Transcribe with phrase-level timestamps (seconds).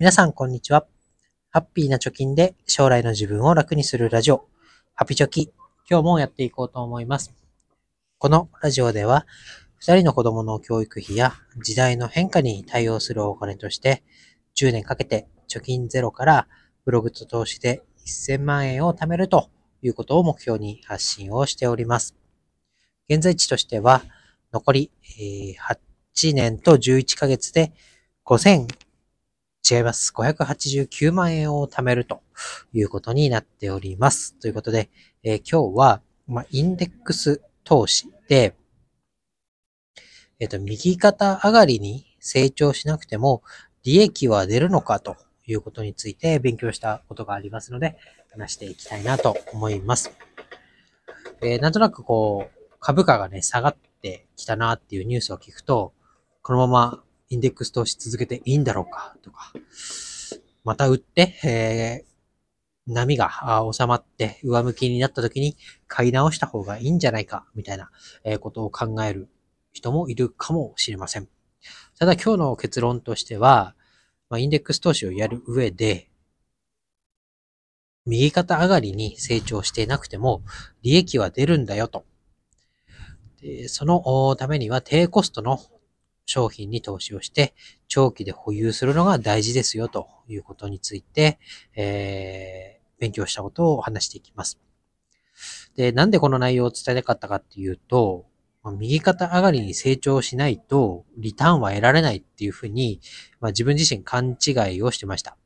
[0.00, 0.86] 皆さん、こんにちは。
[1.50, 4.46] ハッピーな貯金で将来の自分を楽にするラジオ、
[4.94, 5.52] ハピチョキ。
[5.90, 7.34] 今日もやっていこうと思います。
[8.18, 9.26] このラジオでは、
[9.78, 11.34] 二人の子供の教育費や
[11.64, 14.04] 時代の変化に対応するお金として、
[14.56, 16.46] 10年かけて貯金ゼロから
[16.84, 19.50] ブログと投資で1000万円を貯めると
[19.82, 22.14] いうことを目標に発信をしております。
[23.08, 24.04] 現在地としては、
[24.52, 24.92] 残り、
[25.60, 27.72] 8年と11ヶ月で
[28.24, 28.68] 5000
[29.70, 30.12] 違います。
[30.14, 32.22] 589万円を貯めると
[32.72, 34.34] いうことになっております。
[34.34, 34.88] ということで、
[35.22, 38.54] えー今日は、まあ、インデックス投資で、
[40.38, 43.42] えっ、と、右肩上がりに成長しなくても
[43.82, 45.16] 利益は出るのかと
[45.46, 47.96] いうことについて勉強したことがありますので、
[48.30, 50.12] 話していきたいなと思います。
[51.42, 55.92] えーなんとなくこう、株価がね、下がってきたなっていうニュースを聞くと、
[56.42, 59.16] このままインデックス投資続けていいんだろうか？
[59.22, 59.52] とか、
[60.64, 62.08] また売って、えー
[62.90, 63.30] 波が
[63.70, 67.44] 収まって上向きになった時に買い直した方がいいんじゃないか？
[67.54, 67.90] みたいな
[68.40, 69.28] ことを考える
[69.72, 71.28] 人もいるかもしれません。
[71.98, 73.74] ただ今日の結論としては、
[74.30, 76.08] ま、インデックス投資をやる上で、
[78.06, 80.42] 右肩上がりに成長していなくても
[80.80, 82.06] 利益は出るんだよと。
[83.42, 85.60] でそのためには低コストの
[86.28, 87.54] 商品に投資をして
[87.88, 91.38] 長期で保有するのが大事ですよということについて、
[91.74, 94.58] えー勉強したことを話していきます。
[95.76, 98.26] で、なんでこの内容を伝えたかったかっていうと、
[98.78, 103.00] 右肩上がりに成長しないとリターンは得られないっていうふうに、
[103.40, 105.36] まあ、自分自身勘違いをしてました。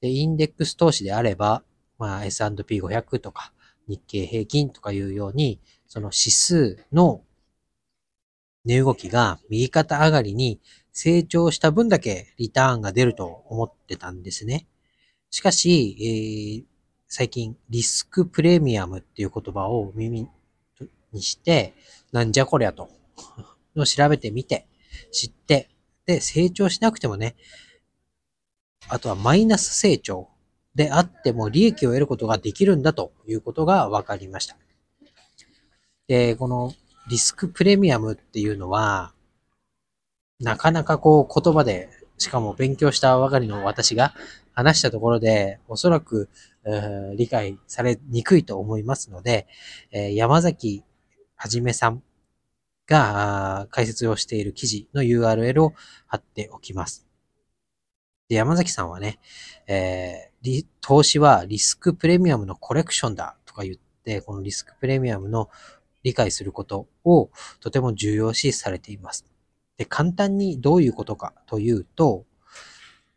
[0.00, 1.62] で、インデックス投資であれば、
[1.98, 3.52] まあ、S&P500 とか
[3.86, 7.22] 日経平均とかいうように、その指数の
[8.64, 10.60] 値動きが右肩上がりに
[10.92, 14.66] 成長した分だけリターンが出ると思ってたんですね。
[15.30, 16.72] しかし、えー
[17.14, 20.26] 最近リスクプレミアムっていう言葉を耳
[21.12, 21.74] にして、
[22.10, 22.88] なんじゃこりゃと、
[23.76, 24.66] の調べてみて、
[25.10, 25.68] 知って、
[26.06, 27.36] で、成長しなくてもね、
[28.88, 30.30] あとはマイナス成長
[30.74, 34.56] であっても利益を得ることができるんだということが分かりました。
[36.08, 36.72] で、この
[37.08, 39.12] リスクプレミアムっていうのは、
[40.40, 44.14] なかなかこう言葉で、しかも勉強したばかりの私が
[44.52, 46.28] 話したところで、おそらく、
[46.64, 49.46] えー理解されにくいと思いますので、
[49.90, 50.84] えー山崎
[51.34, 52.02] はじめさん
[52.86, 55.74] が解説をしている記事の URL を
[56.06, 57.06] 貼っておきます。
[58.28, 59.18] で山崎さんはね、
[59.66, 65.48] えー投資はリスクプレミアムのコレクションだとか言って、このリスクプレミアムの
[66.02, 67.30] 理解することを
[67.60, 69.24] とても重要視されています。
[69.76, 72.24] で、簡単にどういうことかというと、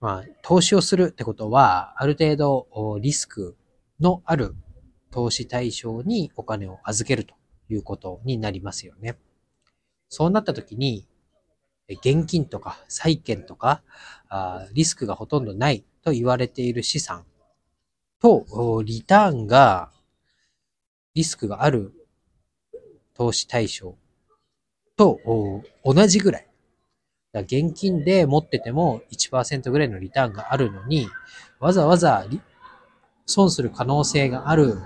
[0.00, 3.56] まあ、投資をするってことは、ある程度リスク
[4.00, 4.54] のある
[5.10, 7.34] 投資対象にお金を預けると
[7.68, 9.16] いうことになりますよね。
[10.08, 11.06] そうなった時に、
[11.88, 13.82] 現金とか債券とか
[14.28, 17.26] あリスクがほとんどないと言われている資産
[18.20, 19.90] とリターンが
[21.14, 21.92] リスクがある
[23.22, 23.94] 投資対象
[24.96, 25.20] と
[25.84, 26.46] 同じぐらい。
[27.32, 31.06] だ現金で持ってても1%ぐらいのリターンがあるのに、
[31.60, 32.26] わざわざ
[33.24, 34.76] 損する可能性がある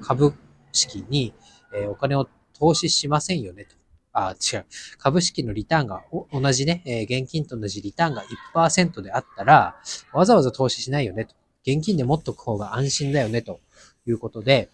[0.00, 0.34] 株
[0.70, 1.34] 式に、
[1.74, 2.28] えお金を
[2.58, 3.74] 投資しませんよねと。
[4.12, 4.66] あ、違う。
[4.98, 8.24] 株式のリターンが同じね、え現金と同じリターンが
[8.54, 9.76] 1%であったら、
[10.12, 11.34] わざわざ投資しないよねと。
[11.66, 13.58] 現金で持っとく方が安心だよねと
[14.06, 14.70] いうことで、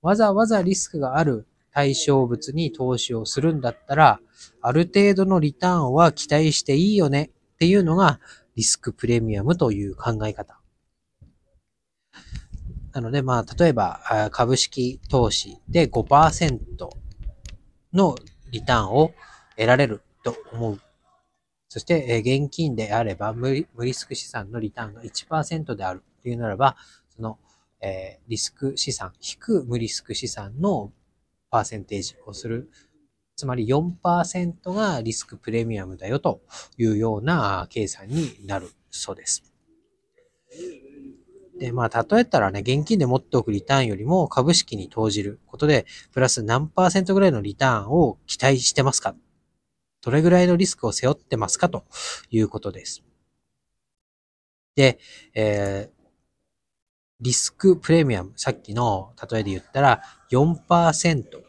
[0.00, 4.18] わざわざリスクがある対象物に投資をするんだったら、
[4.62, 8.18] ある程度のリターンは期待していいよねっていうのが
[8.54, 10.58] リスクプレミアムという考え方。
[12.94, 16.58] なので、まあ、例えば、株式投資で5%
[17.92, 18.14] の
[18.50, 19.12] リターンを
[19.58, 20.80] 得られると思う。
[21.68, 26.74] そして、現金であれば無リ、無リスク資産のリターンが1%であるというならば、
[27.14, 27.38] その、
[27.82, 30.90] えーリスク資産、引く無リスク資産の
[31.56, 32.70] パーセンテージをする。
[33.34, 36.42] つまり4%がリスクプレミアムだよと
[36.76, 39.42] いうような計算になるそうです。
[41.58, 49.14] で、まあ、例えたらね、現金で持っておくリターンよりも株式に投じることで、プラス何パーセントぐらいのリターンを期待してますか？
[50.02, 51.84] どれぐらいのリスクを背負ってますかと
[52.30, 53.02] いうことです。
[54.74, 54.98] で、
[55.34, 55.96] えー
[57.18, 61.45] リスクプレミアム、さっきの例えで言ったら4%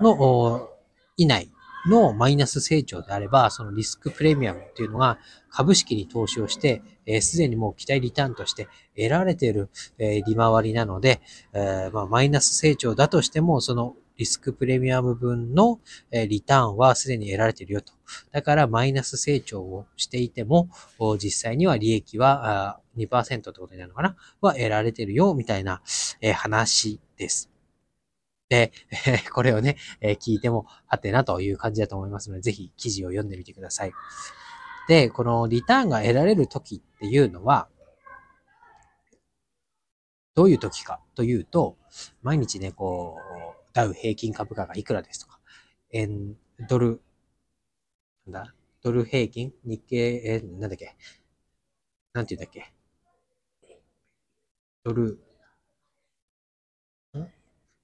[0.00, 0.68] の
[1.16, 1.50] 以内
[1.86, 5.18] のマイナス成長であれば、そのリスクプレミアムっていうのが
[5.50, 6.82] 株式に投資をして、
[7.20, 11.20] す、で、にもう期待リターンとして得られている、え、利回りなので、
[11.54, 15.78] え、ま、マイナス成長だとしても、そのリスクプレミアム分の
[16.10, 17.92] リターンはすでに得られているよと。
[18.32, 20.68] だからマイナス成長をしていても、
[21.22, 24.16] 実際には利益は2%ってことになるのかな？
[24.40, 25.80] は得られているよ、みたいな
[26.34, 27.57] 話です。
[28.48, 28.72] で、
[29.06, 33.92] え これをね、え聞いても、はてなという感じだと思いますので、ぜひ記事を読んでみてください。
[34.88, 37.68] で、このリターンが得られる時っていうのは、
[40.34, 41.76] どういう時かというと、
[42.22, 45.40] 毎日ね、こう、ダウ平均株価がいくらですとか、
[45.90, 46.36] 円、
[46.68, 47.02] ドル、
[48.26, 50.96] なんだ、ドル平均日経、え、なんだっけ
[52.12, 52.72] なんて言うんだっけ
[54.84, 55.18] ドル、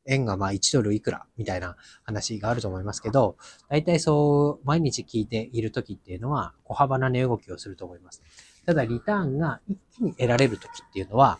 [0.06, 3.36] 円がまあ1ドルいくらみたいな話があると思いますけど、
[3.68, 8.22] 大体そう毎日聞いている時っていうのは小幅な値動きをすると思います。
[8.66, 11.38] ただリターンが一気に得られる時っていうのは、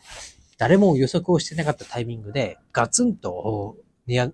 [0.58, 3.76] 誰も予測をしてなかったタイミングでガツンと
[4.06, 4.32] 値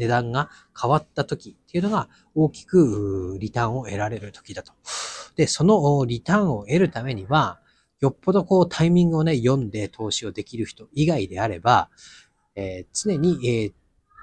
[0.00, 0.48] 値段が
[0.80, 4.72] 変わった時っていうのが大きくリターンを得られる時だと。
[5.36, 7.60] で、そのリターンを得るためには、
[8.00, 11.90] よっぽどこうタイミングをね、読んで投資をできる人以外であれば、
[12.60, 13.72] えー、常に、えー、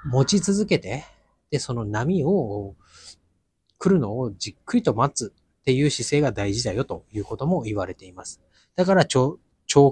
[0.04, 1.04] 持ち続けて、
[1.50, 2.76] で、その波を
[3.78, 8.40] 来るのをじっくりと待つっていう姿勢が大事だよということも言われています。
[8.76, 9.38] だから長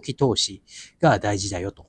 [0.00, 0.62] 期投資
[1.00, 1.86] が大事だよと。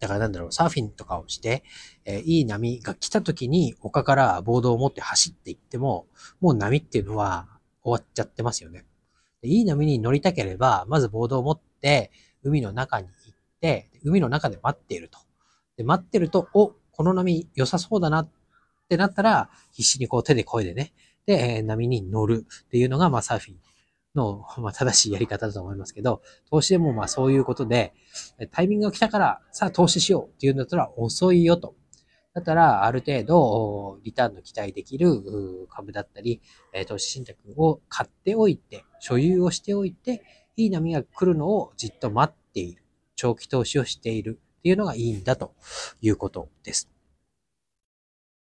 [0.00, 1.64] だからなんだろう、サーフィンとかをして、
[2.04, 6.06] えー、いい波が来た時に丘からボードを持って走っていっても、
[6.40, 7.48] もう波っていうのは
[7.82, 8.84] 終わっちゃってますよね。
[9.42, 12.10] いい波に乗りたければ、まずボードを持って
[12.42, 15.18] 海の中に行って、海の中で待っていると。
[15.76, 18.30] で、待ってると、お、この波良さそうだなっ
[18.88, 20.92] てなったら、必死にこう手で声でね、
[21.26, 23.56] で、波に乗るっていうのが、まあサーフィン
[24.14, 27.94] の、まあ、正しいやり方だと思いますけど、投資でもまあそういうことで、
[28.50, 31.74] タイミングが来たから、さあ投資しようっていうんだったら遅いよと。
[32.34, 36.40] だったら、ある程度、リターンの期待できる株だったり、
[36.86, 40.22] 投資信託を買っておいて、所有をしておいて、
[40.56, 42.82] いい波が来るのをじっと待っている。
[43.18, 45.52] 長期投資をしているっていうのがいいんだと
[46.00, 46.88] いうことです。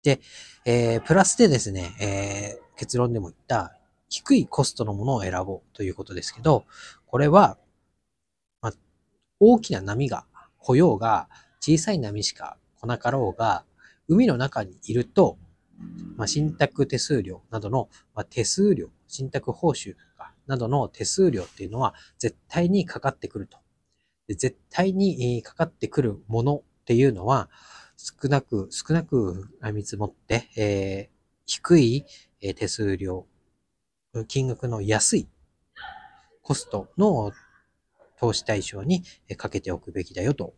[0.01, 0.21] で、
[0.65, 3.77] えー、プラスでですね、えー、結論でも言った
[4.07, 6.65] 低いコストのものを選ぼうということですけど、
[7.05, 7.57] これは、
[8.61, 8.71] ま、
[9.41, 10.25] 大きな波が
[10.57, 11.27] 来ようが、
[11.59, 13.65] 小さい波しか来なかろうが、
[14.07, 15.37] 海の中にいると、
[16.15, 19.95] ま、信託手数料などの、ま、手数料、信託報酬
[20.47, 23.60] などの手数料っていうのは絶対にかかってくると。
[24.35, 27.49] 絶対にかかってくるものっていうのは
[27.97, 31.09] 少なく、少なく見積もって、えー、
[31.45, 32.05] 低い
[32.55, 33.25] 手数料、
[34.27, 35.27] 金額の安い
[36.41, 37.31] コストの
[38.19, 39.03] 投資対象に
[39.37, 40.53] かけておくべきだよと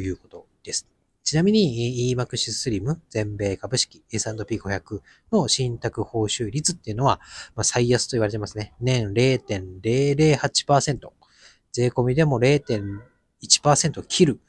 [0.00, 0.88] いうことです。
[1.26, 5.00] ちなみに EMAX スリム全米株式 S&P500
[5.32, 7.20] の信託報酬率っていうのは、
[7.56, 8.74] まあ、最安と言われてますね。
[8.80, 11.10] 年0.008%。
[11.76, 14.40] 税込みでも0.1%切る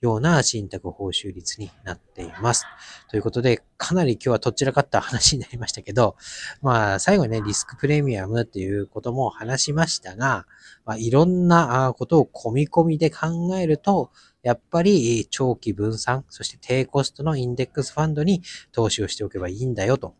[0.00, 2.64] ような信託報酬率になっています。
[3.10, 6.16] ということで、かなり今日はとっちらかった話になりましたけど、
[6.62, 10.46] まあ、最後にね、リスクプレミアムっていうことも話しましたが、
[10.86, 14.10] まあ、いろんなことを込み込みで考えると、
[14.42, 20.14] やっぱり長期分散、そして低コストのインデックスファンドに投資をしておけばいいんだよと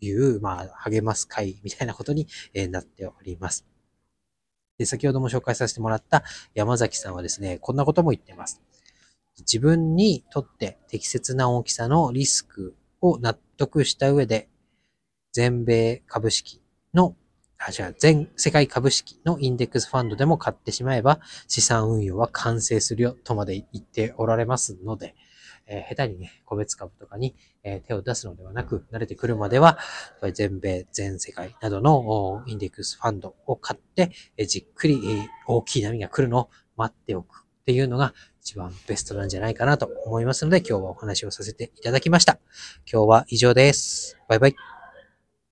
[0.00, 2.26] いう、まあ、励ます会みたいなことに
[2.70, 3.77] なっております。
[4.78, 8.62] で、先ほども紹介させてもらった山崎さんはですね、こんなことも言ってます。
[9.40, 14.48] 自分にとって適切な大きさのリスクを納得した上で、
[15.32, 16.60] 全米株式
[16.94, 17.14] の
[17.58, 25.14] あ、じゃあ全世界株式のインデックスファンドでも買ってしまえば資産運用は完成するよとまで言っておられますので、
[25.68, 29.78] えー、下手にね、個別株とかに、え、手を出すのではなく、慣れてくるまでは、
[30.32, 42.38] 全米、全世界などのインデックスファンドを買って、え、じっくり、大きい波が来るのを待っておくっていうのが一番ベストなんじゃないかなと思いますので、今日はお話をさせていただきました。
[42.90, 44.18] 今日は以上です。
[44.28, 44.77] バイバイ。